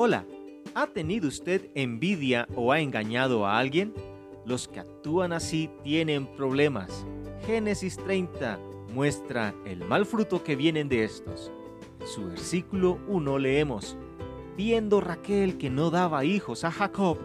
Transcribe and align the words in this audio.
Hola, 0.00 0.24
¿ha 0.76 0.86
tenido 0.86 1.26
usted 1.26 1.72
envidia 1.74 2.46
o 2.54 2.70
ha 2.70 2.78
engañado 2.78 3.44
a 3.44 3.58
alguien? 3.58 3.92
Los 4.46 4.68
que 4.68 4.78
actúan 4.78 5.32
así 5.32 5.68
tienen 5.82 6.28
problemas. 6.36 7.04
Génesis 7.44 7.96
30 7.96 8.60
muestra 8.94 9.56
el 9.64 9.84
mal 9.84 10.06
fruto 10.06 10.44
que 10.44 10.54
vienen 10.54 10.88
de 10.88 11.02
estos. 11.02 11.50
En 12.00 12.06
su 12.06 12.26
versículo 12.26 13.00
1 13.08 13.38
leemos, 13.40 13.96
Viendo 14.56 15.00
Raquel 15.00 15.58
que 15.58 15.68
no 15.68 15.90
daba 15.90 16.24
hijos 16.24 16.62
a 16.62 16.70
Jacob, 16.70 17.18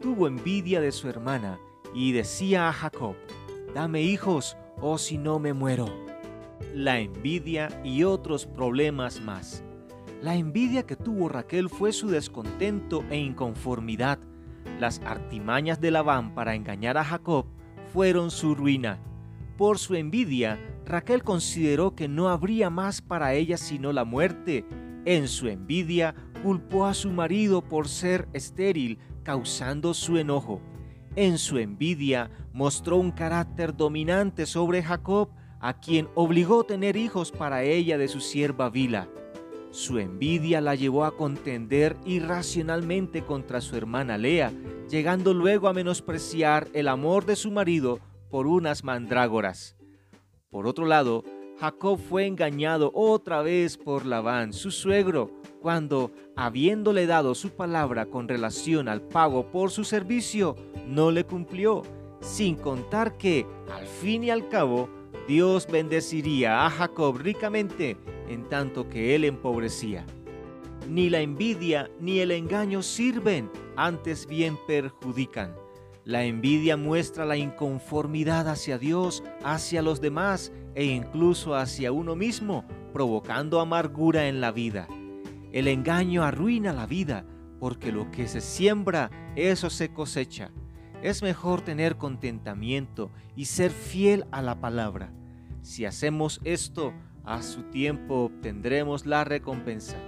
tuvo 0.00 0.28
envidia 0.28 0.80
de 0.80 0.92
su 0.92 1.08
hermana 1.08 1.58
y 1.92 2.12
decía 2.12 2.68
a 2.68 2.72
Jacob, 2.72 3.16
Dame 3.74 4.02
hijos 4.02 4.56
o 4.80 4.98
si 4.98 5.18
no 5.18 5.40
me 5.40 5.52
muero. 5.52 5.88
La 6.72 7.00
envidia 7.00 7.82
y 7.82 8.04
otros 8.04 8.46
problemas 8.46 9.20
más. 9.20 9.64
La 10.24 10.36
envidia 10.36 10.86
que 10.86 10.96
tuvo 10.96 11.28
Raquel 11.28 11.68
fue 11.68 11.92
su 11.92 12.08
descontento 12.08 13.04
e 13.10 13.18
inconformidad. 13.18 14.18
Las 14.80 15.02
artimañas 15.04 15.82
de 15.82 15.90
Labán 15.90 16.34
para 16.34 16.54
engañar 16.54 16.96
a 16.96 17.04
Jacob 17.04 17.44
fueron 17.92 18.30
su 18.30 18.54
ruina. 18.54 18.98
Por 19.58 19.78
su 19.78 19.94
envidia, 19.96 20.58
Raquel 20.86 21.22
consideró 21.22 21.94
que 21.94 22.08
no 22.08 22.30
habría 22.30 22.70
más 22.70 23.02
para 23.02 23.34
ella 23.34 23.58
sino 23.58 23.92
la 23.92 24.06
muerte. 24.06 24.64
En 25.04 25.28
su 25.28 25.46
envidia, 25.46 26.14
culpó 26.42 26.86
a 26.86 26.94
su 26.94 27.10
marido 27.10 27.60
por 27.60 27.86
ser 27.86 28.26
estéril, 28.32 28.98
causando 29.24 29.92
su 29.92 30.16
enojo. 30.16 30.62
En 31.16 31.36
su 31.36 31.58
envidia, 31.58 32.30
mostró 32.54 32.96
un 32.96 33.10
carácter 33.10 33.76
dominante 33.76 34.46
sobre 34.46 34.82
Jacob, 34.82 35.28
a 35.60 35.74
quien 35.80 36.08
obligó 36.14 36.62
a 36.62 36.66
tener 36.66 36.96
hijos 36.96 37.30
para 37.30 37.62
ella 37.62 37.98
de 37.98 38.08
su 38.08 38.20
sierva 38.20 38.70
Vila. 38.70 39.06
Su 39.74 39.98
envidia 39.98 40.60
la 40.60 40.76
llevó 40.76 41.04
a 41.04 41.16
contender 41.16 41.96
irracionalmente 42.06 43.24
contra 43.24 43.60
su 43.60 43.76
hermana 43.76 44.16
Lea, 44.16 44.52
llegando 44.88 45.34
luego 45.34 45.66
a 45.66 45.72
menospreciar 45.72 46.68
el 46.74 46.86
amor 46.86 47.26
de 47.26 47.34
su 47.34 47.50
marido 47.50 47.98
por 48.30 48.46
unas 48.46 48.84
mandrágoras. 48.84 49.76
Por 50.48 50.68
otro 50.68 50.86
lado, 50.86 51.24
Jacob 51.58 51.98
fue 51.98 52.28
engañado 52.28 52.92
otra 52.94 53.42
vez 53.42 53.76
por 53.76 54.06
Labán, 54.06 54.52
su 54.52 54.70
suegro, 54.70 55.32
cuando, 55.60 56.12
habiéndole 56.36 57.08
dado 57.08 57.34
su 57.34 57.50
palabra 57.50 58.06
con 58.06 58.28
relación 58.28 58.88
al 58.88 59.02
pago 59.02 59.50
por 59.50 59.72
su 59.72 59.82
servicio, 59.82 60.54
no 60.86 61.10
le 61.10 61.24
cumplió, 61.24 61.82
sin 62.20 62.54
contar 62.54 63.16
que, 63.16 63.44
al 63.72 63.88
fin 63.88 64.22
y 64.22 64.30
al 64.30 64.48
cabo, 64.48 64.88
Dios 65.26 65.66
bendeciría 65.66 66.66
a 66.66 66.70
Jacob 66.70 67.16
ricamente 67.16 67.96
en 68.28 68.48
tanto 68.48 68.88
que 68.88 69.14
él 69.14 69.24
empobrecía. 69.24 70.04
Ni 70.88 71.08
la 71.08 71.20
envidia 71.20 71.90
ni 71.98 72.18
el 72.18 72.30
engaño 72.30 72.82
sirven, 72.82 73.50
antes 73.76 74.26
bien 74.26 74.58
perjudican. 74.66 75.54
La 76.04 76.24
envidia 76.24 76.76
muestra 76.76 77.24
la 77.24 77.38
inconformidad 77.38 78.48
hacia 78.48 78.76
Dios, 78.76 79.24
hacia 79.42 79.80
los 79.80 80.02
demás 80.02 80.52
e 80.74 80.84
incluso 80.84 81.54
hacia 81.54 81.92
uno 81.92 82.14
mismo, 82.14 82.66
provocando 82.92 83.60
amargura 83.60 84.28
en 84.28 84.42
la 84.42 84.52
vida. 84.52 84.86
El 85.52 85.68
engaño 85.68 86.22
arruina 86.22 86.74
la 86.74 86.84
vida, 86.84 87.24
porque 87.58 87.92
lo 87.92 88.10
que 88.10 88.28
se 88.28 88.42
siembra, 88.42 89.10
eso 89.36 89.70
se 89.70 89.94
cosecha. 89.94 90.50
Es 91.04 91.22
mejor 91.22 91.60
tener 91.60 91.98
contentamiento 91.98 93.10
y 93.36 93.44
ser 93.44 93.72
fiel 93.72 94.24
a 94.30 94.40
la 94.40 94.58
palabra. 94.58 95.12
Si 95.60 95.84
hacemos 95.84 96.40
esto, 96.44 96.94
a 97.24 97.42
su 97.42 97.64
tiempo 97.64 98.24
obtendremos 98.24 99.04
la 99.04 99.22
recompensa. 99.22 99.98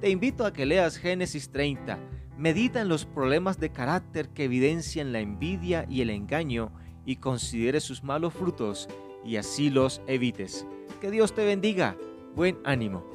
Te 0.00 0.10
invito 0.10 0.44
a 0.44 0.52
que 0.52 0.66
leas 0.66 0.96
Génesis 0.96 1.50
30, 1.50 2.00
medita 2.36 2.80
en 2.80 2.88
los 2.88 3.06
problemas 3.06 3.60
de 3.60 3.70
carácter 3.70 4.28
que 4.30 4.46
evidencian 4.46 5.12
la 5.12 5.20
envidia 5.20 5.86
y 5.88 6.00
el 6.00 6.10
engaño 6.10 6.72
y 7.06 7.16
considere 7.16 7.78
sus 7.78 8.02
malos 8.02 8.34
frutos 8.34 8.88
y 9.24 9.36
así 9.36 9.70
los 9.70 10.02
evites. 10.08 10.66
Que 11.00 11.12
Dios 11.12 11.32
te 11.32 11.44
bendiga. 11.44 11.96
Buen 12.34 12.58
ánimo. 12.64 13.13